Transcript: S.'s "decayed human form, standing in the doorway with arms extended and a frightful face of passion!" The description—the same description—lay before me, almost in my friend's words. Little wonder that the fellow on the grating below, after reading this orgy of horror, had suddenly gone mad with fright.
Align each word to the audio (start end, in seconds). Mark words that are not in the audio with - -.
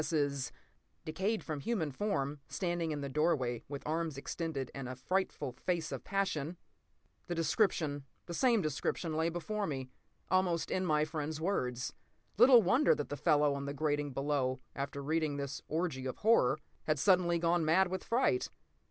S.'s 0.03 0.51
"decayed 1.05 1.43
human 1.43 1.91
form, 1.91 2.39
standing 2.47 2.89
in 2.89 3.01
the 3.01 3.07
doorway 3.07 3.61
with 3.67 3.85
arms 3.85 4.17
extended 4.17 4.71
and 4.73 4.89
a 4.89 4.95
frightful 4.95 5.51
face 5.51 5.91
of 5.91 6.03
passion!" 6.03 6.57
The 7.27 7.35
description—the 7.35 8.33
same 8.33 8.63
description—lay 8.63 9.29
before 9.29 9.67
me, 9.67 9.91
almost 10.31 10.71
in 10.71 10.87
my 10.87 11.05
friend's 11.05 11.39
words. 11.39 11.93
Little 12.39 12.63
wonder 12.63 12.95
that 12.95 13.09
the 13.09 13.15
fellow 13.15 13.53
on 13.53 13.65
the 13.65 13.75
grating 13.75 14.11
below, 14.11 14.57
after 14.75 15.03
reading 15.03 15.37
this 15.37 15.61
orgy 15.67 16.07
of 16.07 16.17
horror, 16.17 16.57
had 16.85 16.97
suddenly 16.97 17.37
gone 17.37 17.63
mad 17.63 17.89
with 17.89 18.03
fright. 18.03 18.49